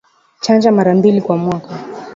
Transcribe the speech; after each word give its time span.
Chanja 0.39 0.71
mara 0.71 0.93
mbili 0.95 1.21
kwa 1.21 1.37
mwaka 1.37 1.73